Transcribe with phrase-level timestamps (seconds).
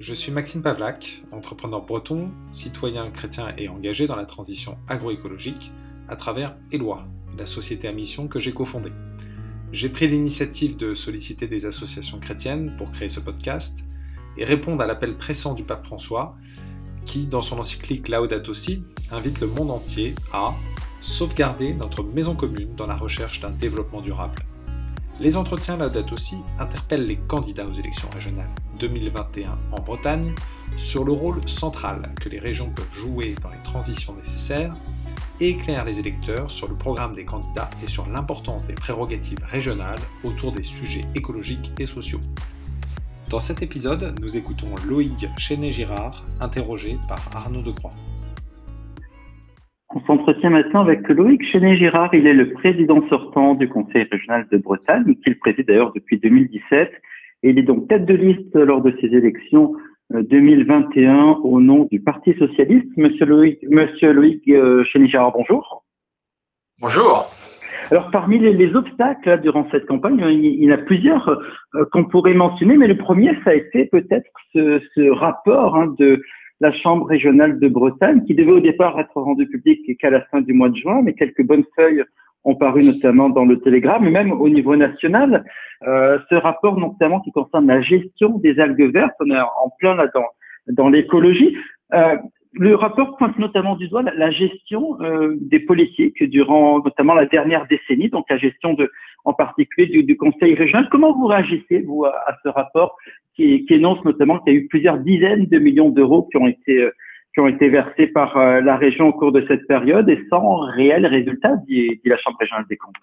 [0.00, 5.70] Je suis Maxime Pavlak, entrepreneur breton, citoyen chrétien et engagé dans la transition agroécologique
[6.08, 7.06] à travers Eloi,
[7.38, 8.92] la société à mission que j'ai cofondée.
[9.70, 13.84] J'ai pris l'initiative de solliciter des associations chrétiennes pour créer ce podcast
[14.36, 16.36] et répondre à l'appel pressant du pape François
[17.06, 18.82] qui, dans son encyclique Laudato Si,
[19.12, 20.56] invite le monde entier à
[21.02, 24.42] sauvegarder notre maison commune dans la recherche d'un développement durable.
[25.20, 30.32] Les entretiens Laudato Si interpellent les candidats aux élections régionales 2021 en Bretagne
[30.76, 34.74] sur le rôle central que les régions peuvent jouer dans les transitions nécessaires
[35.40, 39.98] et éclairent les électeurs sur le programme des candidats et sur l'importance des prérogatives régionales
[40.24, 42.20] autour des sujets écologiques et sociaux.
[43.30, 47.92] Dans cet épisode, nous écoutons Loïc Chenet-Girard, interrogé par Arnaud Decroix.
[49.96, 52.12] On s'entretient maintenant avec Loïc Chenet-Girard.
[52.14, 56.92] Il est le président sortant du Conseil régional de Bretagne, qu'il préside d'ailleurs depuis 2017
[57.50, 59.74] il est donc tête de liste lors de ces élections
[60.10, 62.88] 2021 euh, au nom du Parti socialiste.
[62.96, 64.84] Monsieur Loïc, Monsieur Loïc euh,
[65.34, 65.84] bonjour.
[66.80, 67.30] Bonjour.
[67.90, 71.28] Alors parmi les, obstacles durant cette campagne, il, y en a plusieurs
[71.74, 76.22] euh, qu'on pourrait mentionner, mais le premier, ça a été peut-être ce, rapport hein, de
[76.60, 80.40] la Chambre régionale de Bretagne qui devait au départ être rendu public qu'à la fin
[80.40, 82.04] du mois de juin, mais quelques bonnes feuilles
[82.44, 85.44] ont paru notamment dans le Télégramme, et même au niveau national.
[85.86, 89.94] Euh, ce rapport notamment qui concerne la gestion des algues vertes, on est en plein
[89.94, 90.26] là dans,
[90.68, 91.56] dans l'écologie.
[91.92, 92.16] Euh,
[92.56, 97.66] le rapport pointe notamment du doigt la, gestion euh, des politiques durant notamment la dernière
[97.66, 98.90] décennie, donc la gestion de,
[99.24, 100.88] en particulier du, du Conseil régional.
[100.90, 102.96] Comment vous réagissez vous à, ce rapport
[103.34, 106.46] qui, qui, énonce notamment qu'il y a eu plusieurs dizaines de millions d'euros qui ont
[106.46, 106.90] été euh,
[107.34, 110.60] qui ont été versés par euh, la région au cours de cette période et sans
[110.70, 112.94] réel résultat, dit, la Chambre régionale des comptes.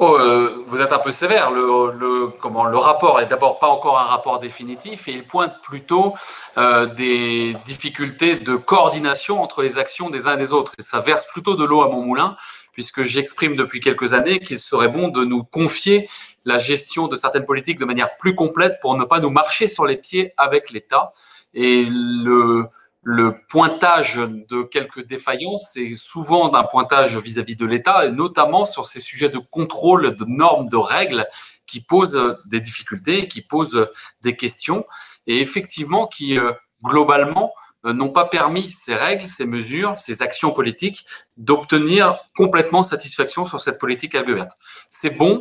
[0.00, 1.50] Oh, euh, vous êtes un peu sévère.
[1.50, 6.14] Le, comment, le rapport est d'abord pas encore un rapport définitif et il pointe plutôt
[6.56, 10.72] euh, des difficultés de coordination entre les actions des uns et des autres.
[10.78, 12.36] Ça verse plutôt de l'eau à mon moulin,
[12.72, 16.08] puisque j'exprime depuis quelques années qu'il serait bon de nous confier
[16.44, 19.86] la gestion de certaines politiques de manière plus complète pour ne pas nous marcher sur
[19.86, 21.12] les pieds avec l'État.
[21.54, 22.66] Et le,
[23.10, 28.84] le pointage de quelques défaillances c'est souvent d'un pointage vis-à-vis de l'État, et notamment sur
[28.84, 31.26] ces sujets de contrôle, de normes, de règles
[31.66, 33.88] qui posent des difficultés, qui posent
[34.20, 34.84] des questions,
[35.26, 36.52] et effectivement qui, euh,
[36.84, 37.54] globalement,
[37.86, 41.06] euh, n'ont pas permis ces règles, ces mesures, ces actions politiques
[41.38, 44.58] d'obtenir complètement satisfaction sur cette politique algue verte.
[44.90, 45.40] C'est bon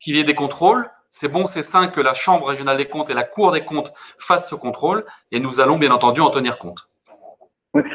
[0.00, 3.10] qu'il y ait des contrôles, c'est bon, c'est sain que la Chambre régionale des comptes
[3.10, 6.58] et la Cour des comptes fassent ce contrôle et nous allons bien entendu en tenir
[6.58, 6.88] compte.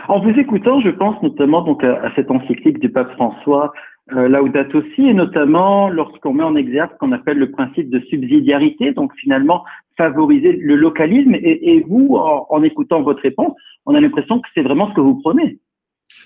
[0.07, 3.73] En vous écoutant, je pense notamment donc à, cette encyclique du pape François,
[4.11, 7.99] euh, Laudato aussi, et notamment lorsqu'on met en exergue ce qu'on appelle le principe de
[8.01, 9.63] subsidiarité, donc finalement
[9.97, 11.35] favoriser le localisme.
[11.35, 13.53] Et, vous, en, écoutant votre réponse,
[13.85, 15.59] on a l'impression que c'est vraiment ce que vous prenez.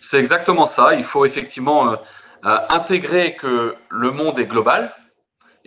[0.01, 0.95] C'est exactement ça.
[0.95, 1.95] Il faut effectivement euh,
[2.45, 4.91] euh, intégrer que le monde est global,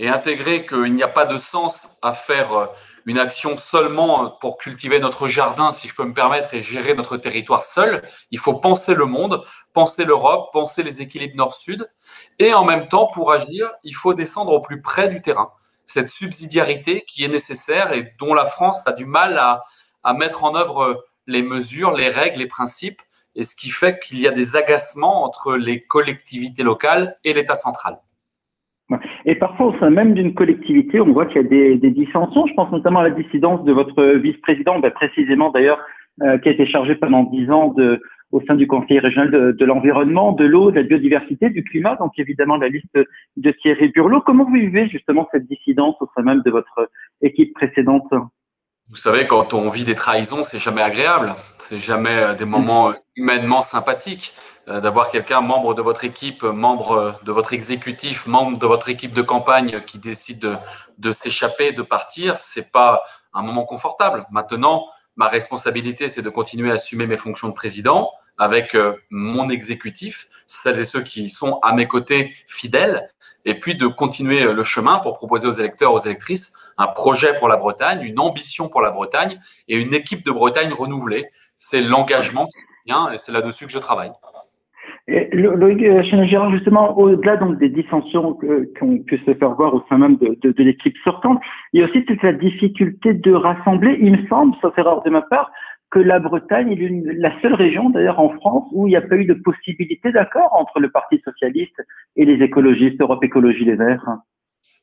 [0.00, 2.66] et intégrer qu'il n'y a pas de sens à faire euh,
[3.04, 7.18] une action seulement pour cultiver notre jardin, si je peux me permettre, et gérer notre
[7.18, 8.02] territoire seul.
[8.30, 9.44] Il faut penser le monde,
[9.74, 11.86] penser l'Europe, penser les équilibres nord-sud.
[12.38, 15.52] Et en même temps, pour agir, il faut descendre au plus près du terrain.
[15.84, 19.64] Cette subsidiarité qui est nécessaire et dont la France a du mal à,
[20.02, 23.00] à mettre en œuvre les mesures, les règles, les principes,
[23.34, 27.56] et ce qui fait qu'il y a des agacements entre les collectivités locales et l'État
[27.56, 28.00] central.
[29.24, 32.46] Et parfois, au sein même d'une collectivité, on voit qu'il y a des, dissensions.
[32.46, 35.80] Je pense notamment à la dissidence de votre vice-président, ben précisément d'ailleurs,
[36.22, 38.00] euh, qui a été chargé pendant dix ans de,
[38.32, 41.96] au sein du Conseil régional de, de l'environnement, de l'eau, de la biodiversité, du climat,
[41.96, 42.98] donc évidemment la liste
[43.36, 44.22] de Thierry Burlot.
[44.22, 46.90] Comment vous vivez justement cette dissidence au sein même de votre
[47.22, 48.12] équipe précédente?
[48.90, 52.92] Vous savez, quand on vit des trahisons, c'est jamais agréable, c'est jamais euh, des moments
[53.16, 54.34] humainement sympathiques.
[54.70, 59.12] Euh, d'avoir quelqu'un, membre de votre équipe, membre de votre exécutif, membre de votre équipe
[59.12, 60.56] de campagne qui décide de,
[60.98, 63.02] de s'échapper, de partir, c'est pas
[63.34, 64.26] un moment confortable.
[64.30, 64.86] Maintenant,
[65.16, 70.28] ma responsabilité, c'est de continuer à assumer mes fonctions de président avec euh, mon exécutif,
[70.46, 73.10] celles et ceux qui sont à mes côtés fidèles,
[73.44, 77.48] et puis de continuer le chemin pour proposer aux électeurs, aux électrices, un projet pour
[77.48, 81.30] la Bretagne, une ambition pour la Bretagne et une équipe de Bretagne renouvelée.
[81.58, 84.12] C'est l'engagement qui vient et c'est là-dessus que je travaille.
[85.32, 88.38] Loïc euh, Gérard, justement, au-delà donc des dissensions
[88.78, 91.40] qu'on pu se faire voir au sein même de l'équipe sortante,
[91.72, 93.98] il y a aussi toute la difficulté de rassembler.
[94.00, 95.50] Il me semble, sauf erreur de ma part,
[95.90, 99.16] que la Bretagne est la seule région d'ailleurs en France où il n'y a pas
[99.16, 101.82] eu de possibilité d'accord entre le Parti socialiste
[102.14, 104.06] et les écologistes, Europe Écologie Les Verts.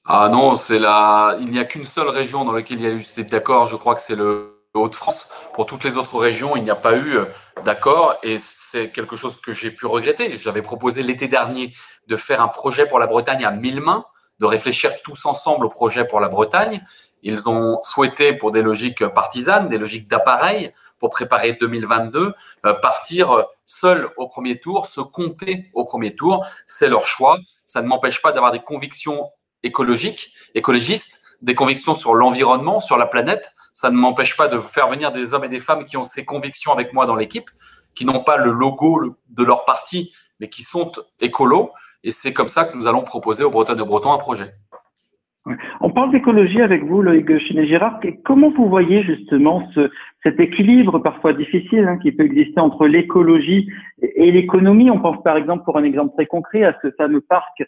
[0.05, 1.37] Ah non, c'est la.
[1.39, 3.65] Il n'y a qu'une seule région dans laquelle il y a eu cet d'accord.
[3.65, 5.29] Je crois que c'est le Hauts-de-France.
[5.53, 7.17] Pour toutes les autres régions, il n'y a pas eu
[7.63, 10.37] d'accord et c'est quelque chose que j'ai pu regretter.
[10.37, 11.73] J'avais proposé l'été dernier
[12.07, 14.05] de faire un projet pour la Bretagne à mille mains,
[14.39, 16.85] de réfléchir tous ensemble au projet pour la Bretagne.
[17.23, 22.33] Ils ont souhaité, pour des logiques partisanes, des logiques d'appareil, pour préparer 2022,
[22.65, 26.45] euh, partir seul au premier tour, se compter au premier tour.
[26.67, 27.37] C'est leur choix.
[27.65, 29.29] Ça ne m'empêche pas d'avoir des convictions
[29.63, 33.53] écologiques, écologistes, des convictions sur l'environnement, sur la planète.
[33.79, 36.25] Ça ne m'empêche pas de faire venir des hommes et des femmes qui ont ces
[36.25, 37.47] convictions avec moi dans l'équipe,
[37.93, 41.69] qui n'ont pas le logo de leur parti, mais qui sont écolos.
[42.03, 44.45] Et c'est comme ça que nous allons proposer aux Bretons et Bretons un projet.
[45.79, 47.99] On parle d'écologie avec vous, Loïc Chenet-Girard.
[48.25, 49.91] Comment vous voyez justement ce,
[50.23, 53.69] cet équilibre parfois difficile hein, qui peut exister entre l'écologie
[54.01, 54.89] et l'économie?
[54.89, 57.61] On pense par exemple, pour un exemple très concret, à ce fameux parc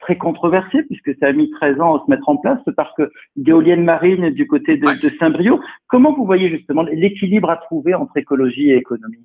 [0.00, 3.00] très controversé puisque ça a mis 13 ans à se mettre en place, ce parc
[3.36, 5.60] d'éoliennes marines du côté de, de Saint-Brieuc.
[5.88, 9.24] Comment vous voyez justement l'équilibre à trouver entre écologie et économie?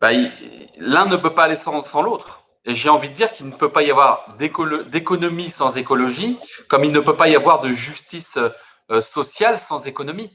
[0.00, 0.10] Bah,
[0.78, 2.42] L'un ne peut pas aller sans l'autre.
[2.64, 6.84] Et j'ai envie de dire qu'il ne peut pas y avoir d'économie sans écologie, comme
[6.84, 8.38] il ne peut pas y avoir de justice
[8.90, 10.30] euh, sociale sans économie.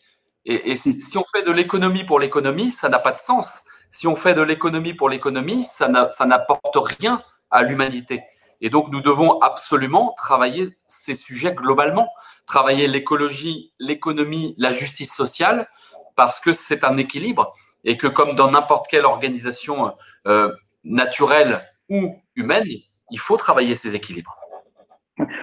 [0.49, 3.65] Et, si, on fait de l'économie pour l'économie, ça n'a pas de sens.
[3.91, 8.21] Si on fait de l'économie pour l'économie, ça n'apporte rien à l'humanité.
[8.61, 12.09] Et donc, nous devons absolument travailler ces sujets globalement,
[12.45, 15.67] travailler l'écologie, l'économie, la justice sociale,
[16.15, 19.93] parce que c'est un équilibre et que comme dans n'importe quelle organisation
[20.25, 20.51] euh,
[20.83, 22.65] naturelle ou humaine,
[23.11, 24.35] il faut travailler ces équilibres.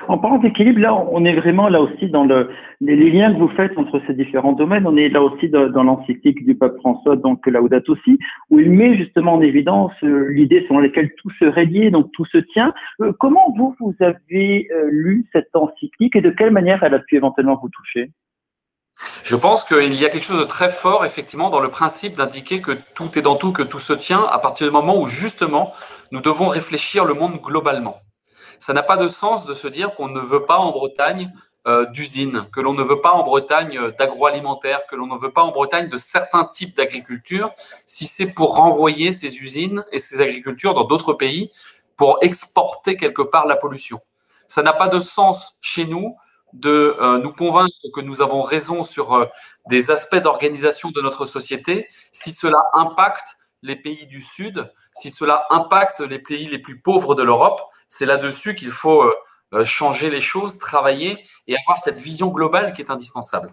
[0.09, 3.49] En parlant d'équilibre, là, on est vraiment là aussi dans le, les, liens que vous
[3.49, 4.87] faites entre ces différents domaines.
[4.87, 8.19] On est là aussi dans, l'encyclique du pape François, donc Laudato aussi,
[8.51, 12.27] où il met justement en évidence euh, l'idée selon laquelle tout se lié, donc tout
[12.27, 12.75] se tient.
[13.01, 16.99] Euh, comment vous, vous avez euh, lu cette encyclique et de quelle manière elle a
[16.99, 18.11] pu éventuellement vous toucher?
[19.25, 22.61] Je pense qu'il y a quelque chose de très fort, effectivement, dans le principe d'indiquer
[22.61, 25.73] que tout est dans tout, que tout se tient, à partir du moment où, justement,
[26.13, 27.97] nous devons réfléchir le monde globalement.
[28.59, 31.33] Ça n'a pas de sens de se dire qu'on ne veut pas en Bretagne
[31.67, 35.33] euh, d'usines, que l'on ne veut pas en Bretagne euh, d'agroalimentaire, que l'on ne veut
[35.33, 37.53] pas en Bretagne de certains types d'agriculture,
[37.87, 41.51] si c'est pour renvoyer ces usines et ces agricultures dans d'autres pays
[41.97, 44.01] pour exporter quelque part la pollution.
[44.47, 46.17] Ça n'a pas de sens chez nous
[46.53, 49.31] de euh, nous convaincre que nous avons raison sur
[49.71, 55.47] des aspects d'organisation de notre société si cela impacte les pays du Sud, si cela
[55.49, 57.61] impacte les pays les plus pauvres de l'Europe.
[57.89, 62.83] C'est là-dessus qu'il faut euh, changer les choses, travailler et avoir cette vision globale qui
[62.83, 63.51] est indispensable.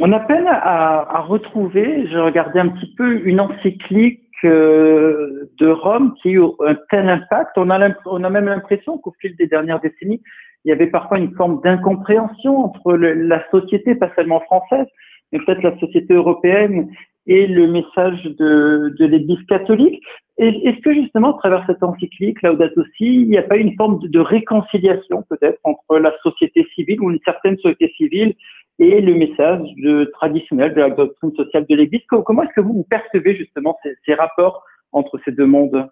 [0.00, 6.28] On a peine à, retrouver, je regardais un petit peu, une encyclique de Rome qui
[6.28, 7.56] a eu un tel impact.
[7.56, 10.22] On a, on a même l'impression qu'au fil des dernières décennies,
[10.64, 14.86] il y avait parfois une forme d'incompréhension entre la société, pas seulement française,
[15.32, 16.90] mais peut-être la société européenne
[17.28, 20.02] et le message de, de l'Église catholique.
[20.38, 23.98] Est-ce que justement, à travers cette encyclique, Laudato aussi, il n'y a pas une forme
[24.00, 28.34] de, réconciliation peut-être entre la société civile ou une certaine société civile
[28.78, 32.02] et le message de, traditionnel de la doctrine sociale de l'Église?
[32.08, 35.88] Comment est-ce que vous, vous percevez justement ces, ces rapports entre ces deux mondes?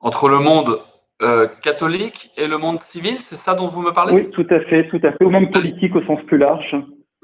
[0.00, 0.78] Entre le monde
[1.22, 4.14] euh, catholique et le monde civil, c'est ça dont vous me parlez?
[4.14, 6.74] Oui, tout à fait, tout à fait, ou même politique au sens plus large.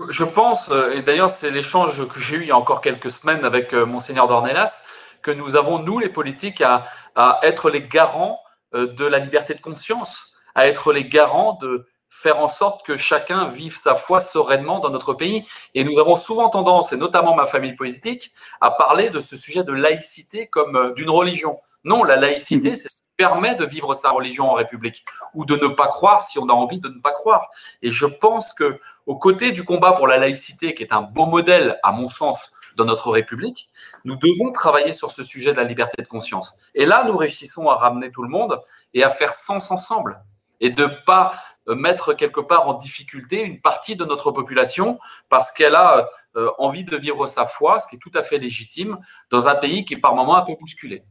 [0.08, 3.10] Je pense, euh, et d'ailleurs c'est l'échange que j'ai eu il y a encore quelques
[3.10, 4.82] semaines avec euh, monseigneur Dornelas,
[5.22, 8.40] que nous avons, nous les politiques, à, à être les garants
[8.72, 13.48] de la liberté de conscience, à être les garants de faire en sorte que chacun
[13.48, 15.44] vive sa foi sereinement dans notre pays.
[15.74, 19.64] Et nous avons souvent tendance, et notamment ma famille politique, à parler de ce sujet
[19.64, 21.60] de laïcité comme d'une religion.
[21.84, 22.74] Non, la laïcité, mhm.
[22.74, 26.22] c'est ce qui permet de vivre sa religion en République ou de ne pas croire
[26.22, 27.48] si on a envie de ne pas croire.
[27.80, 28.78] Et je pense que
[29.10, 32.52] aux côtés du combat pour la laïcité, qui est un beau modèle, à mon sens,
[32.76, 33.68] dans notre République,
[34.04, 36.62] nous devons travailler sur ce sujet de la liberté de conscience.
[36.76, 38.60] Et là, nous réussissons à ramener tout le monde
[38.94, 40.20] et à faire sens ensemble
[40.60, 41.34] et de pas
[41.66, 46.84] mettre quelque part en difficulté une partie de notre population parce qu'elle a euh, envie
[46.84, 48.96] de vivre sa foi, ce qui est tout à fait légitime,
[49.32, 51.02] dans un pays qui est par moments un peu bousculé.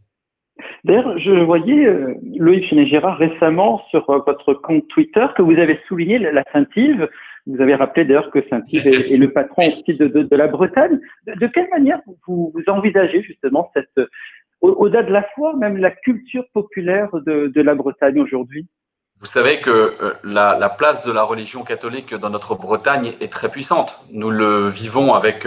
[0.83, 5.79] D'ailleurs, je voyais euh, Loïc Chenet-Gérard récemment sur euh, votre compte Twitter que vous avez
[5.87, 7.09] souligné la, Saint-Yves.
[7.49, 10.99] Vous avez rappelé d'ailleurs que Saint-Yves est, le patron aussi de, la Bretagne.
[11.25, 14.07] De, quelle manière vous, envisagez justement cette,
[14.61, 18.67] au-delà de la foi, même la culture populaire de, la Bretagne aujourd'hui?
[19.19, 23.31] Vous savez que euh, la, la, place de la religion catholique dans notre Bretagne est
[23.31, 23.99] très puissante.
[24.11, 25.45] Nous le vivons avec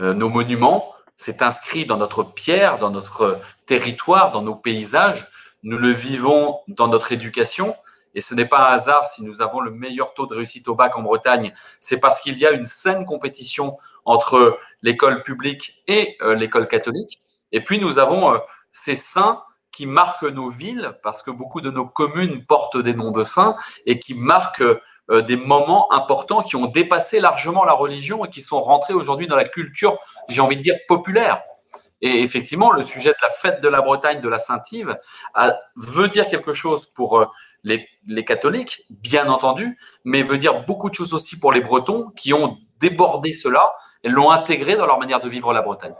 [0.00, 5.26] nos monuments, c'est inscrit dans notre pierre, dans notre territoire, dans nos paysages.
[5.64, 7.74] Nous le vivons dans notre éducation.
[8.18, 10.74] Et ce n'est pas un hasard si nous avons le meilleur taux de réussite au
[10.74, 11.54] bac en Bretagne.
[11.78, 17.20] C'est parce qu'il y a une saine compétition entre l'école publique et l'école catholique.
[17.52, 18.40] Et puis nous avons
[18.72, 23.12] ces saints qui marquent nos villes, parce que beaucoup de nos communes portent des noms
[23.12, 23.54] de saints,
[23.86, 24.64] et qui marquent
[25.10, 29.28] euh, des moments importants qui ont dépassé largement la religion et qui sont rentrés aujourd'hui
[29.28, 29.96] dans la culture,
[30.28, 31.40] j'ai envie de dire, populaire.
[32.00, 34.98] Et effectivement, le sujet de la fête de la Bretagne, de la Saint-Yves,
[35.76, 37.26] veut dire quelque chose pour euh,
[37.68, 42.10] les, les, catholiques, bien entendu, mais veut dire beaucoup de choses aussi pour les Bretons
[42.16, 43.72] qui ont débordé cela
[44.04, 45.94] et l'ont intégré dans leur manière de vivre la Bretagne.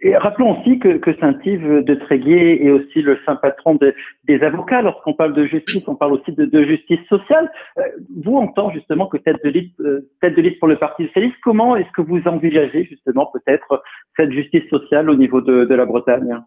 [0.00, 3.78] Et rappelons aussi que, que Saint-Yves de Tréguier est aussi le saint patron
[4.24, 4.80] des avocats.
[4.80, 7.50] Lorsqu'on parle de justice, on parle aussi de, de justice sociale.
[7.78, 7.82] Euh,
[8.24, 11.06] vous, en tant justement que tête de liste, euh, tête de liste pour le Parti
[11.06, 13.82] socialiste, comment est-ce que vous envisagez justement peut-être
[14.16, 16.40] cette justice sociale au niveau de, de la Bretagne?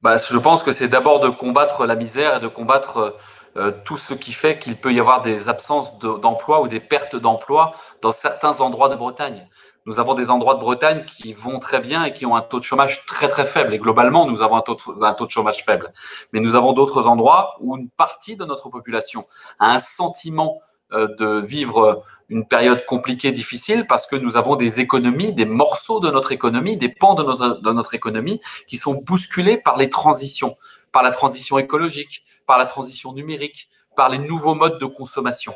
[0.00, 3.10] Bah, Je pense que c'est d'abord de combattre la misère et de combattre euh,
[3.84, 7.74] tout ce qui fait qu'il peut y avoir des absences d'emploi ou des pertes d'emploi
[8.00, 9.46] dans certains endroits de Bretagne
[9.86, 12.58] nous avons des endroits de Bretagne qui vont très bien et qui ont un taux
[12.58, 13.74] de chômage très très faible.
[13.74, 15.92] Et globalement, nous avons un taux de, chômage faible.
[16.32, 19.26] Mais nous avons d'autres endroits où une partie de notre population
[19.58, 20.60] a un sentiment
[20.92, 26.00] euh, de vivre une période compliquée, difficile, parce que nous avons des économies, des morceaux
[26.00, 30.54] de notre économie, des pans de notre économie qui sont bousculés par les transitions,
[30.92, 35.54] par la transition écologique, par la transition numérique, par les nouveaux modes de consommation.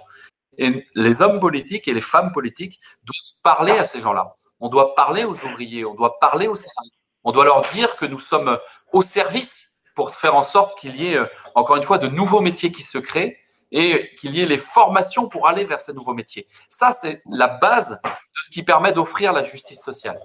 [0.57, 4.35] Et les hommes politiques et les femmes politiques doivent parler à ces gens-là.
[4.61, 6.93] On doit parler aux ouvriers, on doit parler aux services.
[7.23, 8.59] On doit leur dire que nous sommes
[8.95, 12.41] au service pour faire en sorte qu'il y ait, euh, encore une fois, de nouveaux
[12.41, 13.37] métiers qui se créent
[13.73, 16.47] et qu'il y ait les formations pour aller vers ces nouveaux métiers.
[16.71, 20.19] Ça, c'est la base de ce qui permet d'offrir la justice sociale.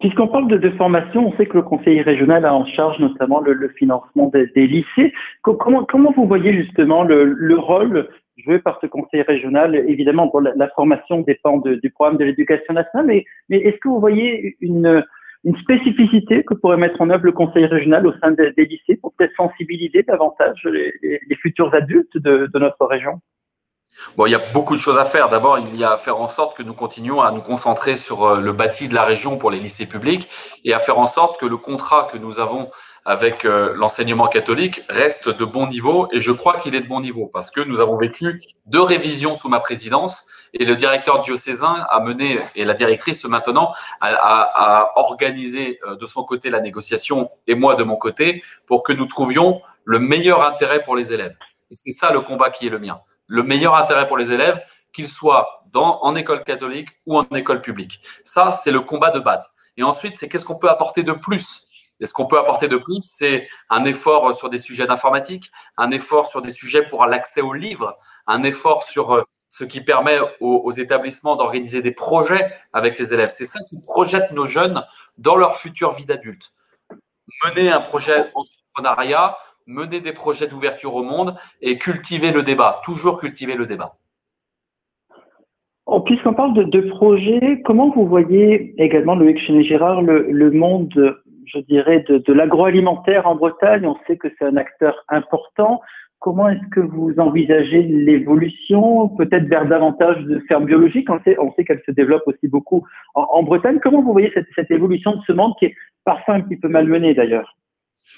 [0.00, 3.68] Puisqu'on parle de, formation, on sait que le conseil régional a en charge notamment le,
[3.68, 5.12] financement des, lycées.
[5.42, 5.86] Comment,
[6.16, 8.08] vous voyez justement le, le rôle
[8.38, 9.74] joué par ce conseil régional?
[9.74, 13.06] Évidemment, la, formation dépend du programme de l'éducation nationale,
[13.48, 15.04] mais, est-ce que vous voyez une,
[15.60, 19.34] spécificité que pourrait mettre en œuvre le conseil régional au sein des, lycées pour peut-être
[19.36, 23.20] sensibiliser davantage les, futurs adultes de, notre région?
[24.16, 25.28] Bon, il y a beaucoup de choses à faire.
[25.28, 28.24] D'abord, il y a à faire en sorte que nous continuions à nous concentrer sur
[28.24, 30.28] euh, le bâti de la région pour les lycées publics
[30.64, 32.70] et à faire en sorte que le contrat que nous avons
[33.04, 37.00] avec euh, l'enseignement catholique reste de bon niveau et je crois qu'il est de bon
[37.00, 41.84] niveau parce que nous avons vécu deux révisions sous ma présidence et le directeur diocésain
[41.88, 47.28] a mené et la directrice maintenant a, a, organisé euh, de son côté la négociation
[47.46, 51.34] et moi de mon côté pour que nous trouvions le meilleur intérêt pour les élèves.
[51.70, 53.00] Et c'est ça le combat qui est le mien.
[53.26, 54.62] Le meilleur intérêt pour les élèves,
[54.92, 58.00] qu'ils soient dans, en école catholique ou en école publique.
[58.22, 59.50] Ça, c'est le combat de base.
[59.76, 61.68] Et ensuite, c'est qu'est-ce qu'on peut apporter de plus?
[62.00, 65.90] Et ce qu'on peut apporter de plus, c'est un effort sur des sujets d'informatique, un
[65.90, 70.18] effort sur des sujets pour l'accès aux livres, un effort sur euh, ce qui permet
[70.40, 73.32] aux, établissements d'organiser des projets avec les élèves.
[73.32, 74.84] C'est ça qui projette nos jeunes
[75.16, 76.52] dans leur future vie d'adulte.
[77.44, 83.18] Mener un projet entrepreneuriat, mener des projets d'ouverture au monde et cultiver le débat, toujours
[83.18, 83.96] cultiver le débat.
[86.06, 90.92] Puisqu'on parle de, de projets, comment vous voyez également, Loïc Chenet-Gérard, le, monde
[91.46, 93.86] je dirais, de, l'agroalimentaire en Bretagne?
[93.86, 95.80] On sait que c'est un acteur important.
[96.20, 101.10] Comment est-ce que vous envisagez l'évolution, peut-être vers davantage de fermes biologiques?
[101.10, 103.78] On sait, on qu'elle se développe aussi beaucoup en, Bretagne.
[103.82, 106.68] Comment vous voyez cette, cette, évolution de ce monde qui est parfois un petit peu
[106.68, 107.56] malmené d'ailleurs?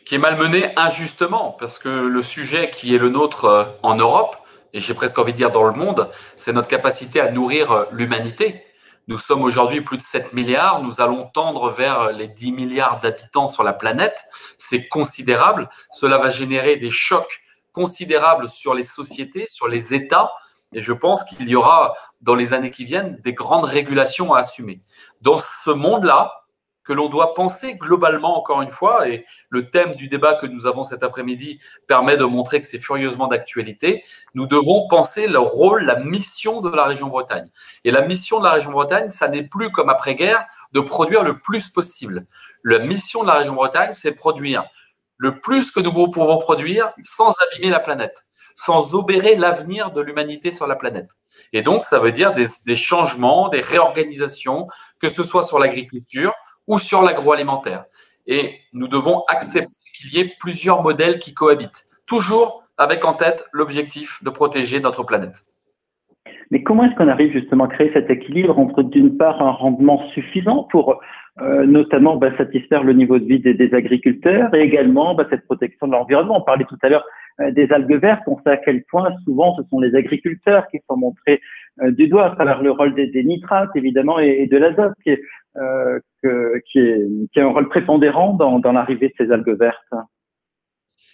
[0.06, 4.36] Qui est malmené injustement, parce que le sujet qui est le nôtre euh, en Europe,
[4.72, 7.84] et j'ai presque envie de dire dans le monde, c'est notre capacité à nourrir euh,
[7.90, 8.62] l'humanité.
[9.08, 10.80] Nous sommes aujourd'hui plus de 7 milliards.
[10.80, 14.22] Nous allons tendre vers les 10 milliards d'habitants sur la planète.
[14.58, 15.68] C'est considérable.
[15.90, 17.40] Cela va générer des chocs
[17.72, 20.30] considérables sur les sociétés, sur les États.
[20.72, 24.38] Et je pense qu'il y aura, dans les années qui viennent, des grandes régulations à
[24.38, 24.82] assumer.
[25.20, 26.45] Dans ce monde-là,
[26.86, 30.66] que l'on doit penser globalement, encore une fois, et le thème du débat que nous
[30.66, 35.82] avons cet après-midi permet de montrer que c'est furieusement d'actualité, nous devons penser le rôle,
[35.82, 37.50] la mission de la région Bretagne.
[37.84, 41.38] Et la mission de la région Bretagne, ça n'est plus comme après-guerre de produire le
[41.38, 42.26] plus possible.
[42.62, 44.64] La mission de la région Bretagne, c'est produire
[45.16, 50.52] le plus que nous pouvons produire sans abîmer la planète, sans obérer l'avenir de l'humanité
[50.52, 51.08] sur la planète.
[51.52, 54.68] Et donc, ça veut dire des, des changements, des réorganisations,
[55.00, 56.32] que ce soit sur l'agriculture,
[56.66, 57.84] ou sur l'agroalimentaire.
[58.26, 63.46] Et nous devons accepter qu'il y ait plusieurs modèles qui cohabitent, toujours avec en tête
[63.52, 65.42] l'objectif de protéger notre planète.
[66.50, 70.06] Mais comment est-ce qu'on arrive justement à créer cet équilibre entre d'une part un rendement
[70.10, 71.00] suffisant pour
[71.40, 75.88] euh, notamment bah, satisfaire le niveau de vie des, agriculteurs et également bah, cette protection
[75.88, 76.38] de l'environnement?
[76.38, 77.04] On parlait tout à l'heure
[77.52, 78.22] des algues vertes.
[78.26, 81.40] On sait à quel point souvent ce sont les agriculteurs qui sont montrés
[81.88, 84.94] du doigt à travers le rôle des, nitrates évidemment et, de l'azote
[86.72, 86.80] qui,
[87.40, 89.94] a un rôle prépondérant dans, dans l'arrivée de ces algues vertes.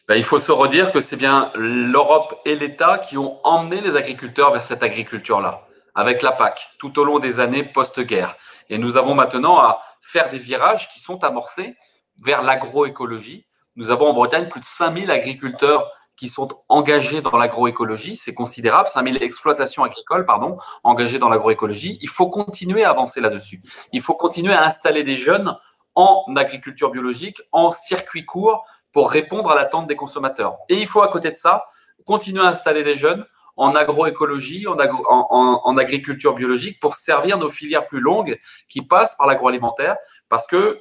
[0.08, 3.96] Ben, il faut se redire que c'est bien l'Europe et l'État qui ont emmené les
[3.96, 8.36] agriculteurs vers cette agriculture-là, avec la PAC, tout au long des années post-guerre.
[8.68, 11.76] Et nous avons maintenant à faire des virages qui sont amorcés
[12.22, 13.46] vers l'agroécologie.
[13.76, 15.88] Nous avons en Bretagne plus de 5000 agriculteurs
[16.22, 18.14] qui sont engagés dans l'agroécologie.
[18.14, 21.98] C'est considérable, 5000 exploitations agricoles, pardon, engagées dans l'agroécologie.
[22.00, 23.60] Il faut continuer à avancer là-dessus.
[23.92, 25.58] Il faut continuer à installer des jeunes
[25.96, 30.58] en agriculture biologique, en circuit court, pour répondre à l'attente des consommateurs.
[30.68, 31.64] Et il faut à côté de ça
[32.06, 33.26] continuer à installer des jeunes
[33.56, 38.38] en agroécologie, en, en, agriculture biologique pour servir nos filières plus longues
[38.68, 39.96] qui passent par l'agroalimentaire
[40.28, 40.78] parce que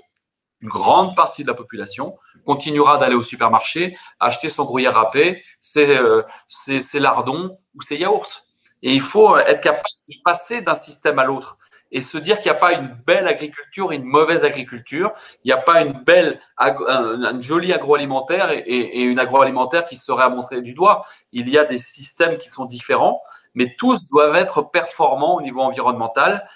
[0.62, 5.98] une grande partie de la population continuera d'aller au supermarché acheter son gruyère râpé, ses,
[5.98, 8.44] euh, ses lardons ou ses yaourts.
[8.84, 11.58] Et il faut être capable de passer d'un système à l'autre
[11.91, 15.12] et se dire qu'il n'y a pas une belle agriculture et une mauvaise agriculture,
[15.44, 16.39] il n'y a pas une belle,
[17.41, 21.03] jolie agroalimentaire et, une agroalimentaire qui serait à montrer du doigt.
[21.34, 23.22] Il y a des systèmes qui sont différents,
[23.56, 26.48] mais tous doivent être performants au niveau environnemental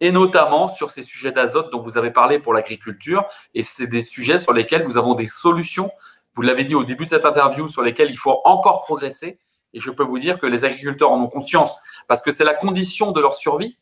[0.00, 3.24] et notamment sur ces sujets d'azote dont vous avez parlé pour l'agriculture.
[3.54, 5.90] Et c'est des sujets sur lesquels nous avons des solutions.
[6.34, 9.38] Vous l'avez dit au début de cette interview, sur lesquels il faut encore progresser.
[9.72, 12.54] Et je peux vous dire que les agriculteurs en ont conscience parce que c'est la
[12.54, 13.76] condition de leur survie.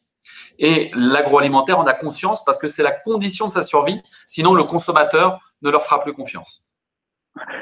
[0.59, 4.03] Et l'agroalimentaire en a conscience parce que c'est la condition de sa survie.
[4.27, 6.65] Sinon, le consommateur ne leur fera plus confiance.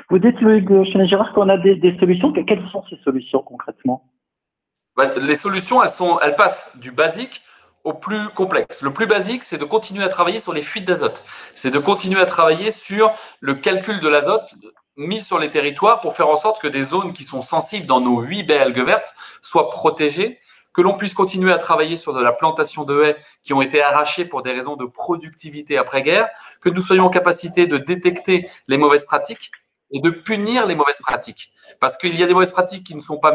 [0.08, 0.64] Vous dites, Louis
[1.08, 2.32] Gérard, qu'on a des, solutions.
[2.32, 4.10] Quelles sont ces solutions concrètement?
[4.96, 7.42] Bah, Les solutions, elles, sont, elles passent du basique
[7.86, 8.82] au plus complexe.
[8.82, 11.22] Le plus basique, c'est de continuer à travailler sur les fuites d'azote.
[11.54, 14.54] C'est de continuer à travailler sur le calcul de l'azote
[14.96, 18.00] mis sur les territoires pour faire en sorte que des zones qui sont sensibles dans
[18.00, 20.40] nos huit baies algues vertes soient protégées
[20.72, 23.80] que l'on puisse continuer à travailler sur de la plantation de haies qui ont été
[23.82, 26.28] arrachées pour des raisons de productivité après-guerre,
[26.60, 29.52] que nous soyons en capacité de détecter les mauvaises pratiques
[29.90, 31.52] et de punir les mauvaises pratiques.
[31.80, 33.34] Parce qu'il y a des mauvaises pratiques qui ne sont pas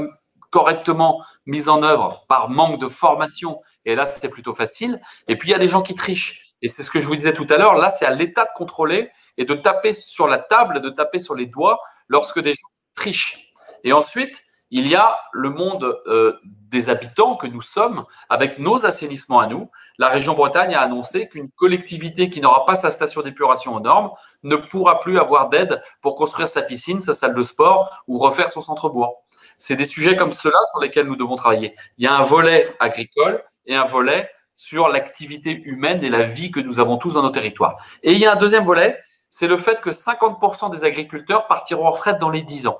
[0.52, 5.00] correctement mises en œuvre par manque de formation, et là c'était plutôt facile.
[5.28, 6.56] Et puis il y a des gens qui trichent.
[6.62, 8.52] Et c'est ce que je vous disais tout à l'heure, là c'est à l'État de
[8.56, 12.68] contrôler et de taper sur la table, de taper sur les doigts lorsque des gens
[12.94, 13.52] trichent.
[13.84, 18.86] Et ensuite, il y a le monde euh, des habitants que nous sommes, avec nos
[18.86, 19.70] assainissements à nous.
[19.98, 24.12] La région Bretagne a annoncé qu'une collectivité qui n'aura pas sa station d'épuration aux normes
[24.44, 28.50] ne pourra plus avoir d'aide pour construire sa piscine, sa salle de sport ou refaire
[28.50, 29.26] son centre-bourg.
[29.58, 31.76] C'est des sujets comme cela sur lesquels nous devons travailler.
[31.98, 36.52] Il y a un volet agricole et un volet sur l'activité humaine et la vie
[36.52, 37.84] que nous avons tous dans nos territoires.
[38.04, 41.88] Et il y a un deuxième volet, c'est le fait que 50% des agriculteurs partiront
[41.88, 42.80] en retraite dans les 10 ans.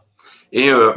[0.52, 0.94] Et euh,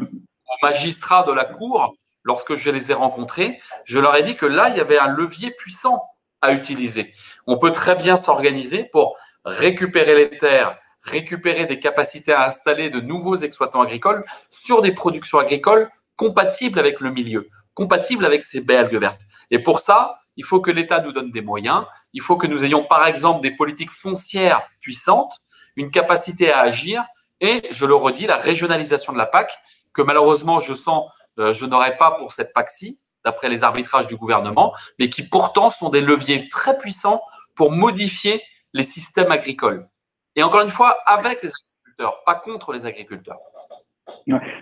[0.62, 4.68] magistrats de la Cour, lorsque je les ai rencontrés, je leur ai dit que là,
[4.68, 6.02] il y avait un levier puissant
[6.42, 7.14] à utiliser.
[7.46, 13.00] On peut très bien s'organiser pour récupérer les terres, récupérer des capacités à installer de
[13.00, 18.76] nouveaux exploitants agricoles sur des productions agricoles compatibles avec le milieu, compatibles avec ces baies
[18.76, 19.20] algues vertes.
[19.50, 21.84] Et pour ça, il faut que l'État nous donne des moyens.
[22.12, 25.40] Il faut que nous ayons, par exemple, des politiques foncières puissantes,
[25.76, 27.04] une capacité à agir
[27.40, 29.52] et, je le redis, la régionalisation de la PAC
[29.92, 31.08] que malheureusement je sens
[31.38, 35.70] euh, je n'aurai pas pour cette PAC-ci, d'après les arbitrages du gouvernement, mais qui pourtant
[35.70, 37.20] sont des leviers très puissants
[37.54, 39.88] pour modifier les systèmes agricoles.
[40.36, 43.38] Et encore une fois, avec les agriculteurs, pas contre les agriculteurs.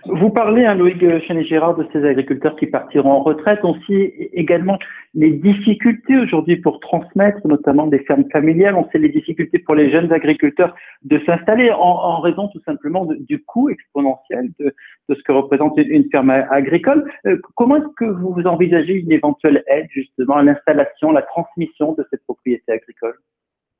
[0.05, 3.59] Vous parlez, hein, Loïc Chenet-Gérard, de ces agriculteurs qui partiront en retraite.
[3.63, 4.77] On sait également
[5.13, 8.75] les difficultés aujourd'hui pour transmettre, notamment des fermes familiales.
[8.75, 13.43] On sait les difficultés pour les jeunes agriculteurs de s'installer en, raison tout simplement du
[13.43, 14.73] coût exponentiel de,
[15.09, 17.09] ce que représente une, ferme agricole.
[17.25, 22.05] Euh, comment est-ce que vous envisagez une éventuelle aide justement à l'installation, la transmission de
[22.09, 23.15] cette propriété agricole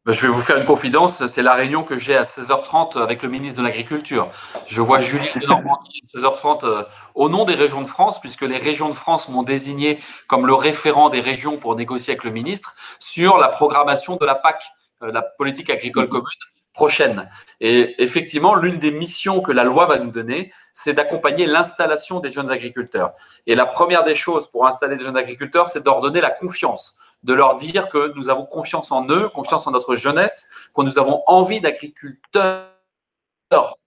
[0.06, 3.30] je vais vous faire une confidence, c'est la réunion que j'ai à 16h30 avec le
[3.30, 4.30] ministre de l'Agriculture.
[4.68, 6.84] Je vois Julie de Normandie à 16h30 euh,
[7.16, 10.54] au nom des régions de France, puisque les régions de France m'ont désigné comme le
[10.54, 14.62] référent des régions pour négocier avec le ministre sur la programmation de la PAC,
[15.04, 16.28] euh, la politique agricole commune
[16.74, 17.30] prochaine.
[17.62, 22.30] Et effectivement, l'une des missions que la loi va nous donner, c'est d'accompagner l'installation des
[22.30, 23.13] jeunes agriculteurs.
[23.48, 27.33] Et la première des choses pour installer des jeunes agriculteurs, c'est d'ordonner la confiance de
[27.33, 31.23] leur dire que nous avons confiance en eux, confiance en notre jeunesse, que nous avons
[31.27, 32.69] envie d'agriculteurs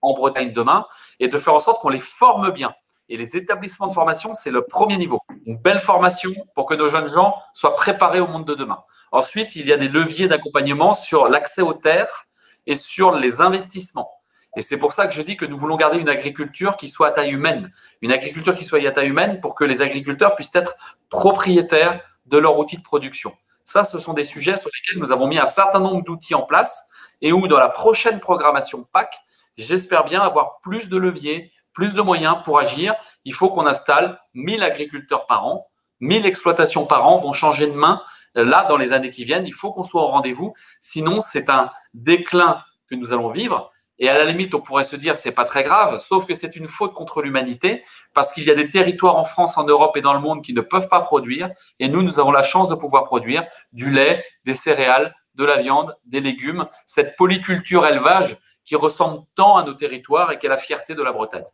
[0.01, 0.85] en Bretagne demain
[1.19, 2.73] et de faire en sorte qu'on les forme bien.
[3.09, 5.21] Et les établissements de formation, c'est le premier niveau.
[5.45, 8.83] Une belle formation pour que nos jeunes gens soient préparés au monde de demain.
[9.11, 12.27] Ensuite, il y a des leviers d'accompagnement sur l'accès aux terres
[12.65, 14.09] et sur les investissements.
[14.57, 17.07] Et c'est pour ça que je dis que nous voulons garder une agriculture qui soit
[17.07, 17.71] à taille humaine.
[18.01, 20.75] Une agriculture qui soit à taille humaine pour que les agriculteurs puissent être
[21.09, 23.33] propriétaires de leur outil de production.
[23.63, 26.43] Ça, ce sont des sujets sur lesquels nous avons mis un certain nombre d'outils en
[26.43, 26.87] place
[27.21, 29.13] et où, dans la prochaine programmation PAC,
[29.57, 32.95] j'espère bien avoir plus de leviers, plus de moyens pour agir.
[33.25, 35.67] Il faut qu'on installe 1000 agriculteurs par an,
[35.99, 38.01] 1000 exploitations par an vont changer de main.
[38.35, 40.53] Là, dans les années qui viennent, il faut qu'on soit au rendez-vous.
[40.79, 43.71] Sinon, c'est un déclin que nous allons vivre.
[43.99, 46.55] Et à la limite, on pourrait se dire c'est pas très grave, sauf que c'est
[46.55, 47.83] une faute contre l'humanité
[48.13, 50.53] parce qu'il y a des territoires en France, en Europe et dans le monde qui
[50.53, 51.49] ne peuvent pas produire.
[51.79, 55.57] Et nous, nous avons la chance de pouvoir produire du lait, des céréales, de la
[55.57, 60.49] viande, des légumes, cette polyculture élevage qui ressemble tant à nos territoires et qui est
[60.49, 61.45] la fierté de la Bretagne.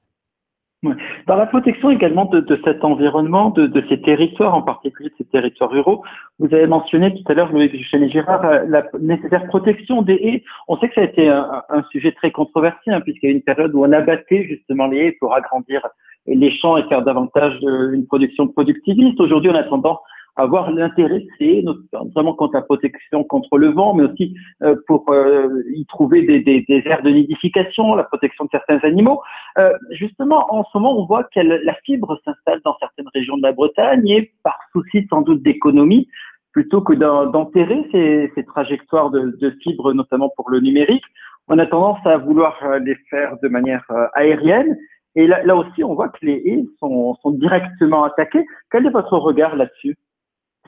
[1.28, 5.70] Dans la protection également de, cet environnement, de, ces territoires, en particulier de ces territoires
[5.70, 6.04] ruraux,
[6.40, 10.44] vous avez mentionné tout à l'heure, Duchesne Girard, euh, la nécessaire protection des haies.
[10.68, 13.38] On sait que ça a été un, sujet très controversé, hein, puisqu'il y a eu
[13.38, 15.82] une période où on abattait justement les haies pour agrandir
[16.26, 19.20] les champs et faire davantage une production productiviste.
[19.20, 20.00] Aujourd'hui, on a tendance
[20.36, 25.48] avoir l'intérêt, c'est notamment contre la protection contre le vent, mais aussi euh, pour euh,
[25.76, 29.22] y trouver des, des, des, aires de nidification, la protection de certains animaux.
[29.60, 33.44] Euh, justement, en ce moment, on voit que la fibre s'installe dans certaines régions de
[33.44, 36.08] la Bretagne et par souci sans doute d'économie,
[36.52, 41.04] plutôt que d'enterrer ces, ces, trajectoires de, de fibres, notamment pour le numérique,
[41.48, 44.78] on a tendance à vouloir les faire de manière aérienne.
[45.16, 48.46] Et là, là aussi, on voit que les haies sont, sont directement attaquées.
[48.72, 49.98] Quel est votre regard là-dessus?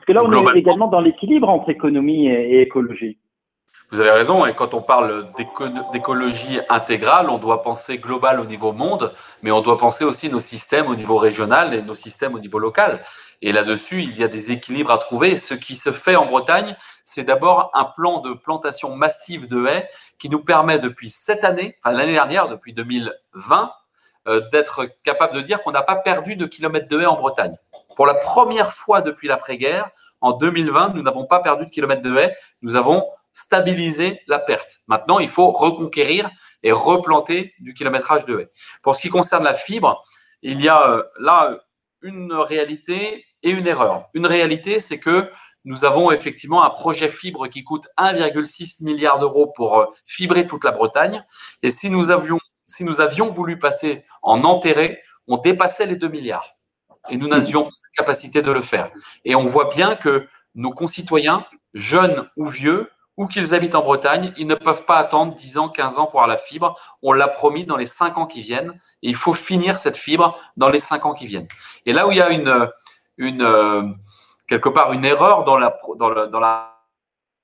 [0.06, 3.18] Que là, on est également dans l'équilibre entre économie et, écologie.
[3.90, 5.30] Vous avez raison, et quand on parle
[5.92, 10.40] d'écologie intégrale, on doit penser global au niveau monde, mais on doit penser aussi nos
[10.40, 13.00] systèmes au niveau régional et nos systèmes au niveau local.
[13.42, 15.36] Et là-dessus, il y a des équilibres à trouver.
[15.36, 19.88] Ce qui se fait en Bretagne, c'est d'abord un plan de plantation massive de haies
[20.18, 23.70] qui nous permet depuis cette année, enfin l'année dernière, depuis 2020,
[24.26, 27.56] euh, d'être capable de dire qu'on n'a pas perdu de kilomètres de haies en Bretagne.
[27.96, 32.16] Pour la première fois depuis l'après-guerre, en 2020, nous n'avons pas perdu de kilomètres de
[32.16, 34.78] haies, nous avons stabilisé la perte.
[34.86, 36.30] Maintenant, il faut reconquérir
[36.62, 38.50] et replanter du kilométrage de haies.
[38.82, 40.02] Pour ce qui concerne la fibre,
[40.42, 41.58] il y a euh, là
[42.02, 44.08] une réalité et une erreur.
[44.14, 45.30] Une réalité, c'est que
[45.64, 50.64] nous avons effectivement un projet fibre qui coûte 1,6 milliard d'euros pour euh, fibrer toute
[50.64, 51.24] la Bretagne.
[51.62, 56.08] Et si nous avions, si nous avions voulu passer en enterré, on dépassait les 2
[56.08, 56.55] milliards
[57.08, 58.90] et nous n'avions la capacité de le faire.
[59.24, 64.34] Et on voit bien que nos concitoyens, jeunes ou vieux, ou qu'ils habitent en Bretagne,
[64.36, 66.78] ils ne peuvent pas attendre 10 ans, 15 ans pour avoir la fibre.
[67.02, 68.78] On l'a promis dans les 5 ans qui viennent.
[69.02, 71.48] Et il faut finir cette fibre dans les 5 ans qui viennent.
[71.86, 72.68] Et là où il y a une,
[73.42, 73.82] euh,
[74.46, 76.78] quelque part une erreur dans la, dans la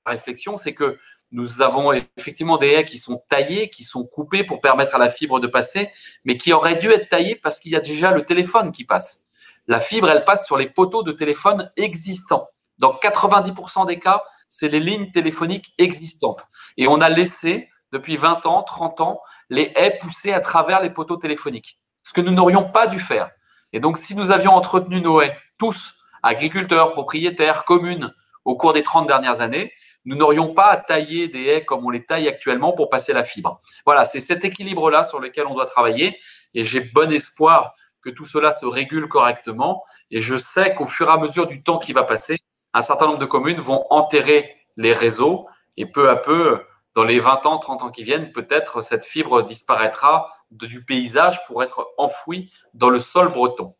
[0.05, 0.99] réflexion, c'est que
[1.31, 5.09] nous avons effectivement des haies qui sont taillées, qui sont coupées pour permettre à la
[5.09, 5.89] fibre de passer,
[6.25, 9.22] mais qui auraient dû être taillées parce qu'il y a déjà le téléphone qui passe.
[9.67, 12.47] La fibre, elle passe sur les poteaux de téléphone existants.
[12.79, 16.43] Dans 90% des cas, c'est les lignes téléphoniques existantes.
[16.77, 20.89] Et on a laissé, depuis 20 ans, 30 ans, les haies pousser à travers les
[20.89, 21.79] poteaux téléphoniques.
[22.03, 23.29] Ce que nous n'aurions pas dû faire.
[23.71, 28.13] Et donc, si nous avions entretenu nos haies, tous, agriculteurs, propriétaires, communes,
[28.45, 29.71] au cours des 30 dernières années,
[30.05, 33.23] nous n'aurions pas à tailler des haies comme on les taille actuellement pour passer la
[33.23, 33.61] fibre.
[33.85, 36.17] Voilà, c'est cet équilibre-là sur lequel on doit travailler.
[36.53, 37.73] Et j'ai bon espoir
[38.03, 39.83] que tout cela se régule correctement.
[40.11, 42.35] Et je sais qu'au fur et à mesure du temps qui va passer,
[42.73, 46.59] un certain nombre de communes vont enterrer les réseaux et peu à peu,
[46.95, 51.63] dans les 20 ans, 30 ans qui viennent, peut-être cette fibre disparaîtra du paysage pour
[51.63, 53.73] être enfouie dans le sol breton.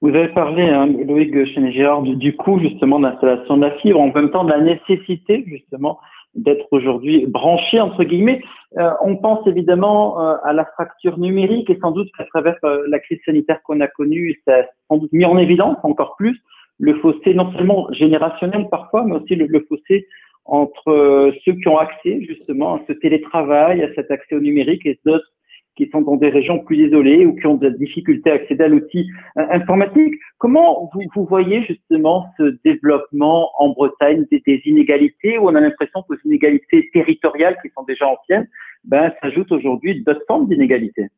[0.00, 4.12] Vous avez parlé, hein, Loïc Chénégéard, du, du coût justement d'installation de la fibre, en
[4.12, 6.00] même temps de la nécessité justement
[6.36, 8.40] d'être aujourd'hui branché entre guillemets.
[8.78, 12.84] Euh, on pense évidemment euh, à la fracture numérique et sans doute qu'à travers euh,
[12.88, 16.38] la crise sanitaire qu'on a connue, ça a sans doute mis en évidence encore plus
[16.78, 20.06] le fossé non seulement générationnel parfois, mais aussi le, le fossé
[20.44, 25.00] entre ceux qui ont accès justement à ce télétravail, à cet accès au numérique et
[25.04, 25.32] d'autres
[25.76, 28.68] qui sont dans des régions plus isolées ou qui ont des difficultés à accéder à
[28.68, 29.08] l'outil
[29.38, 30.14] euh, informatique.
[30.38, 35.60] Comment vous, vous, voyez justement ce développement en Bretagne des, des inégalités où on a
[35.60, 38.48] l'impression que les inégalités territoriales qui sont déjà anciennes
[38.84, 41.08] ben, s'ajoutent aujourd'hui d'autres formes d'inégalités?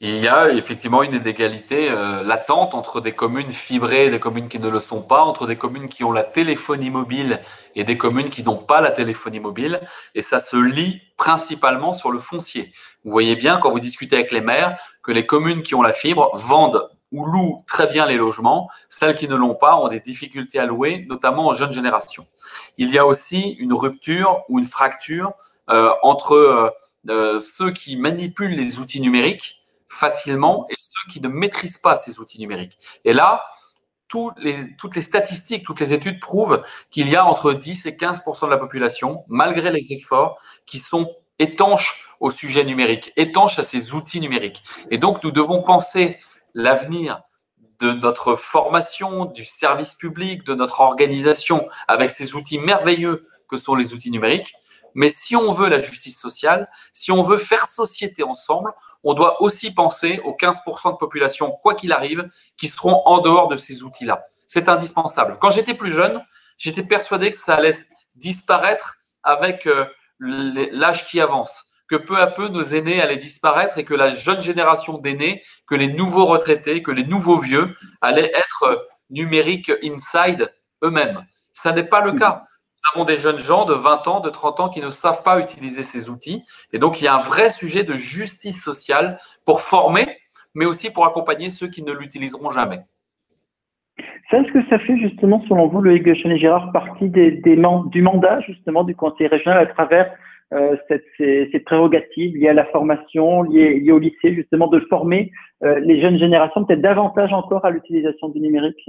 [0.00, 4.48] Il y a effectivement une inégalité euh, latente entre des communes fibrées et des communes
[4.48, 7.40] qui ne le sont pas, entre des communes qui ont la téléphonie mobile
[7.74, 9.80] et des communes qui n'ont pas la téléphonie mobile.
[10.14, 12.74] Et ça se lie principalement sur le foncier.
[13.04, 15.94] Vous voyez bien quand vous discutez avec les maires que les communes qui ont la
[15.94, 18.68] fibre vendent ou louent très bien les logements.
[18.90, 22.26] Celles qui ne l'ont pas ont des difficultés à louer, notamment aux jeunes générations.
[22.76, 25.32] Il y a aussi une rupture ou une fracture
[25.70, 26.70] euh, entre
[27.08, 32.20] euh, ceux qui manipulent les outils numériques facilement et ceux qui ne maîtrisent pas ces
[32.20, 32.78] outils numériques.
[33.04, 33.44] Et là,
[34.08, 38.50] toutes les statistiques, toutes les études prouvent qu'il y a entre 10 et 15% de
[38.50, 44.20] la population, malgré les efforts, qui sont étanches au sujet numérique, étanches à ces outils
[44.20, 44.62] numériques.
[44.90, 46.18] Et donc, nous devons penser
[46.54, 47.20] l'avenir
[47.80, 53.74] de notre formation, du service public, de notre organisation avec ces outils merveilleux que sont
[53.74, 54.54] les outils numériques.
[54.96, 58.72] Mais si on veut la justice sociale, si on veut faire société ensemble,
[59.04, 63.48] on doit aussi penser aux 15% de population, quoi qu'il arrive, qui seront en dehors
[63.48, 64.26] de ces outils-là.
[64.46, 65.36] C'est indispensable.
[65.38, 66.24] Quand j'étais plus jeune,
[66.56, 67.76] j'étais persuadé que ça allait
[68.14, 69.84] disparaître avec euh,
[70.18, 74.42] l'âge qui avance, que peu à peu nos aînés allaient disparaître et que la jeune
[74.42, 78.76] génération d'aînés, que les nouveaux retraités, que les nouveaux vieux allaient être euh,
[79.10, 80.50] numériques inside
[80.82, 81.26] eux-mêmes.
[81.52, 82.46] Ça n'est pas le cas.
[82.94, 85.40] Nous avons des jeunes gens de 20 ans, de 30 ans qui ne savent pas
[85.40, 86.44] utiliser ces outils.
[86.72, 90.06] Et donc, il y a un vrai sujet de justice sociale pour former,
[90.54, 92.80] mais aussi pour accompagner ceux qui ne l'utiliseront jamais.
[94.32, 98.94] Est-ce que ça fait justement, selon vous, le et Gérard, partie du mandat justement du
[98.94, 100.12] Conseil régional à travers
[100.52, 105.32] euh, cette, ces, prérogatives liées à la formation, liées, au lycée, justement, de former
[105.64, 108.88] euh, les jeunes générations peut-être davantage encore à l'utilisation du numérique?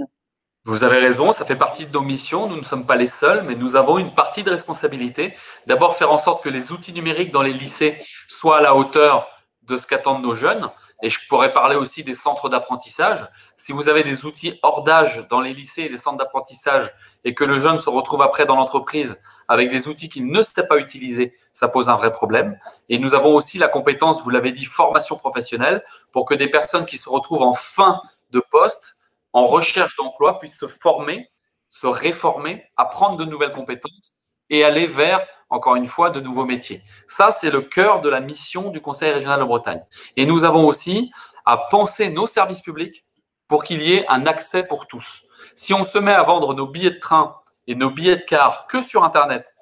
[0.68, 2.46] Vous avez raison, ça fait partie de nos missions.
[2.46, 5.34] Nous ne sommes pas les seuls, mais nous avons une partie de responsabilité.
[5.66, 9.28] D'abord, faire en sorte que les outils numériques dans les lycées soient à la hauteur
[9.62, 10.68] de ce qu'attendent nos jeunes.
[11.02, 13.26] Et je pourrais parler aussi des centres d'apprentissage.
[13.56, 16.92] Si vous avez des outils hors d'âge dans les lycées et les centres d'apprentissage
[17.24, 20.66] et que le jeune se retrouve après dans l'entreprise avec des outils qu'il ne sait
[20.66, 22.58] pas utiliser, ça pose un vrai problème.
[22.90, 26.84] Et nous avons aussi la compétence, vous l'avez dit, formation professionnelle pour que des personnes
[26.84, 28.02] qui se retrouvent en fin
[28.32, 28.97] de poste
[29.32, 31.30] en recherche d'emploi puissent se former,
[31.68, 36.82] se réformer, apprendre de nouvelles compétences et aller vers, encore une fois, de nouveaux métiers.
[37.06, 39.84] Ça, c'est le cœur de la mission du Conseil régional de Bretagne.
[40.16, 41.12] Et nous avons aussi
[41.44, 43.04] à penser nos services publics
[43.46, 45.22] pour qu'il y ait un accès pour tous.
[45.54, 47.36] Si on se met à vendre nos billets de train
[47.66, 49.52] et nos billets de car que sur Internet,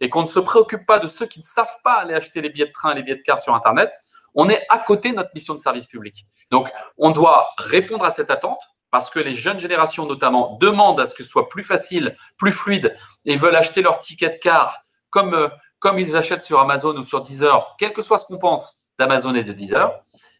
[0.00, 2.50] et qu'on ne se préoccupe pas de ceux qui ne savent pas aller acheter les
[2.50, 3.92] billets de train et les billets de car sur Internet,
[4.34, 6.26] on est à côté de notre mission de service public.
[6.50, 11.06] Donc, on doit répondre à cette attente parce que les jeunes générations, notamment, demandent à
[11.06, 14.84] ce que ce soit plus facile, plus fluide et veulent acheter leur ticket de car
[15.10, 18.38] comme, euh, comme ils achètent sur Amazon ou sur Deezer, quel que soit ce qu'on
[18.38, 19.92] pense d'Amazon et de Deezer.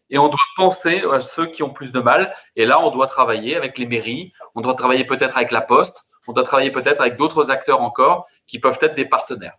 [0.09, 2.35] Et on doit penser à ceux qui ont plus de mal.
[2.55, 6.03] Et là, on doit travailler avec les mairies, on doit travailler peut-être avec la Poste,
[6.27, 9.57] on doit travailler peut-être avec d'autres acteurs encore qui peuvent être des partenaires.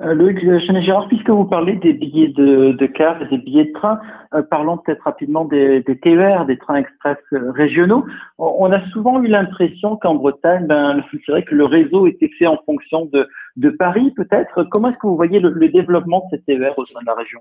[0.00, 4.00] Euh, Loïc Gérard, puisque vous parlez des billets de, de et des billets de train,
[4.34, 8.04] euh, parlons peut-être rapidement des, TER, des trains express euh, régionaux.
[8.38, 12.48] On, a souvent eu l'impression qu'en Bretagne, ben, c'est vrai que le réseau était fait
[12.48, 14.64] en fonction de, Paris, peut-être.
[14.64, 17.40] Comment est-ce que vous voyez le, développement de ces TER au sein de la région?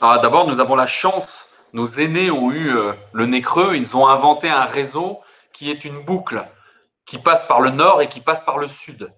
[0.00, 1.46] Ah, D'abord, nous avons la chance.
[1.72, 2.70] Nos aînés ont eu
[3.12, 3.76] le nez creux.
[3.76, 5.18] Ils ont inventé un réseau
[5.52, 6.42] qui est une boucle
[7.06, 9.08] qui passe par le nord et qui passe par le sud.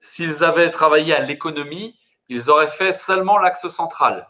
[0.00, 1.99] S'ils avaient travaillé à l'économie,
[2.30, 4.26] ils auraient fait seulement l'axe central,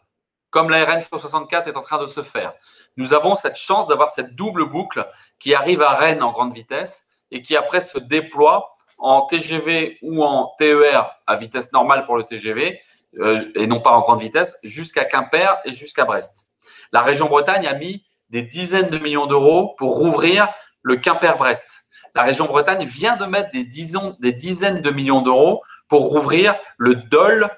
[0.51, 2.53] comme la RN 164 est en train de se faire.
[2.97, 5.07] Nous avons cette chance d'avoir cette double boucle
[5.39, 10.25] qui arrive à Rennes en grande vitesse et qui après se déploie en TGV ou
[10.25, 12.81] en TER à vitesse normale pour le TGV
[13.19, 16.47] euh, et non pas en grande vitesse jusqu'à Quimper et jusqu'à Brest.
[16.93, 20.49] La région Bretagne a mis des dizaines de millions d'euros pour rouvrir
[20.83, 21.83] le Quimper-Brest.
[22.15, 27.45] La région Bretagne vient de mettre des, dizaines de millions d'euros pour rouvrir le Dol
[27.45, 27.49] euh,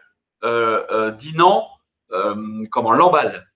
[0.42, 1.68] Dinan,
[2.10, 3.48] euh, comment l'emballe.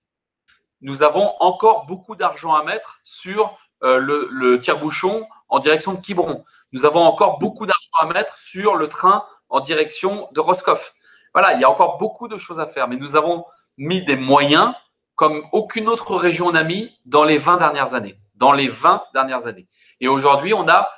[0.81, 6.43] Nous avons encore beaucoup d'argent à mettre sur le, le tire-bouchon en direction de Quiberon.
[6.71, 10.93] Nous avons encore beaucoup d'argent à mettre sur le train en direction de Roscoff.
[11.33, 13.45] Voilà, il y a encore beaucoup de choses à faire, mais nous avons
[13.77, 14.73] mis des moyens
[15.15, 18.19] comme aucune autre région n'a mis dans les 20 dernières années.
[18.35, 19.67] Dans les 20 dernières années.
[19.99, 20.89] Et aujourd'hui, on a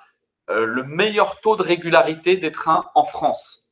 [0.50, 3.69] le meilleur taux de régularité des trains en France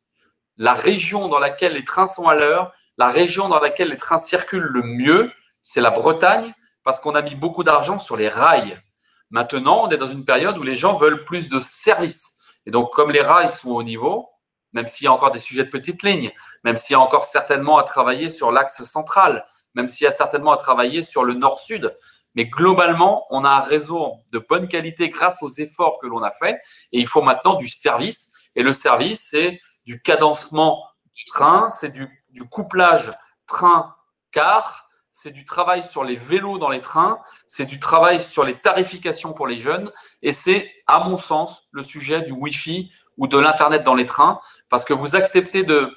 [0.57, 4.17] la région dans laquelle les trains sont à l'heure, la région dans laquelle les trains
[4.17, 8.81] circulent le mieux, c'est la Bretagne, parce qu'on a mis beaucoup d'argent sur les rails.
[9.29, 12.39] Maintenant, on est dans une période où les gens veulent plus de services.
[12.65, 14.29] Et donc, comme les rails sont au niveau,
[14.73, 16.31] même s'il y a encore des sujets de petites lignes,
[16.63, 20.11] même s'il y a encore certainement à travailler sur l'axe central, même s'il y a
[20.11, 21.95] certainement à travailler sur le nord-sud,
[22.37, 26.29] mais globalement, on a un réseau de bonne qualité grâce aux efforts que l'on a
[26.29, 26.61] faits.
[26.91, 28.31] Et il faut maintenant du service.
[28.55, 30.84] Et le service, c'est du cadencement
[31.15, 32.08] du train, c'est du,
[32.52, 33.12] couplage
[33.47, 38.54] train-car, c'est du travail sur les vélos dans les trains, c'est du travail sur les
[38.54, 43.38] tarifications pour les jeunes, et c'est, à mon sens, le sujet du Wi-Fi ou de
[43.39, 45.91] l'Internet dans les trains, parce que vous acceptez de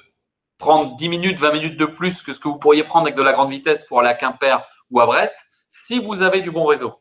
[0.57, 3.21] prendre 10 minutes, 20 minutes de plus que ce que vous pourriez prendre avec de
[3.21, 5.35] la grande vitesse pour aller à Quimper ou à Brest,
[5.69, 6.93] si vous avez du bon réseau.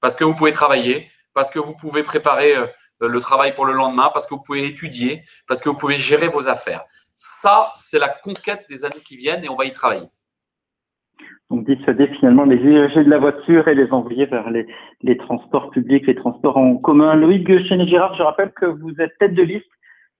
[0.00, 2.66] Parce que vous pouvez travailler, parce que vous pouvez préparer euh,
[3.00, 6.28] le travail pour le lendemain, parce que vous pouvez étudier, parce que vous pouvez gérer
[6.28, 6.84] vos affaires.
[7.14, 10.06] Ça, c'est la conquête des années qui viennent et on va y travailler.
[11.50, 14.66] Donc dissuader finalement les usagers de la voiture et les envoyer vers les,
[15.02, 17.14] les transports publics, les transports en commun.
[17.14, 19.66] Loïc Chenet-Girard, je rappelle que vous êtes tête de liste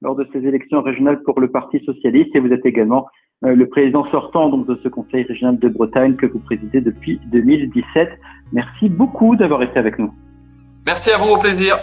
[0.00, 3.08] lors de ces élections régionales pour le Parti socialiste et vous êtes également
[3.44, 7.20] euh, le président sortant donc de ce Conseil régional de Bretagne que vous présidez depuis
[7.26, 8.08] 2017.
[8.52, 10.12] Merci beaucoup d'avoir été avec nous.
[10.86, 11.76] Merci à vous, au plaisir.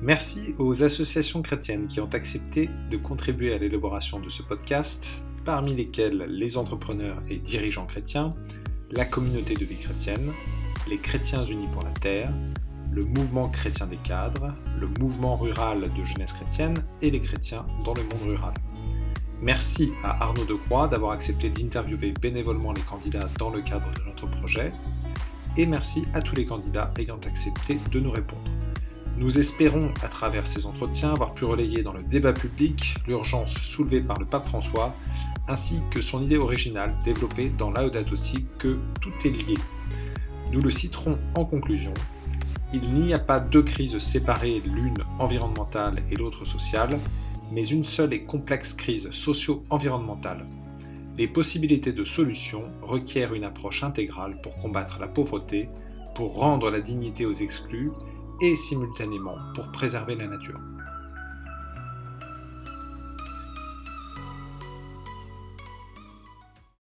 [0.00, 5.10] Merci aux associations chrétiennes qui ont accepté de contribuer à l'élaboration de ce podcast,
[5.44, 8.30] parmi lesquelles les entrepreneurs et dirigeants chrétiens,
[8.92, 10.32] la communauté de vie chrétienne,
[10.88, 12.32] les chrétiens unis pour la terre,
[12.92, 17.94] le mouvement chrétien des cadres, le mouvement rural de jeunesse chrétienne et les chrétiens dans
[17.94, 18.54] le monde rural.
[19.42, 24.30] Merci à Arnaud Decroix d'avoir accepté d'interviewer bénévolement les candidats dans le cadre de notre
[24.30, 24.72] projet.
[25.56, 28.48] Et merci à tous les candidats ayant accepté de nous répondre.
[29.18, 34.00] Nous espérons, à travers ces entretiens, avoir pu relayer dans le débat public l'urgence soulevée
[34.00, 34.94] par le pape François,
[35.48, 38.14] ainsi que son idée originale développée dans Laudato
[38.58, 39.58] que tout est lié.
[40.52, 41.92] Nous le citerons en conclusion
[42.72, 46.98] il n'y a pas deux crises séparées, l'une environnementale et l'autre sociale,
[47.50, 50.46] mais une seule et complexe crise socio-environnementale.
[51.16, 55.70] Les possibilités de solution requièrent une approche intégrale pour combattre la pauvreté,
[56.14, 57.90] pour rendre la dignité aux exclus
[58.40, 60.60] et simultanément pour préserver la nature.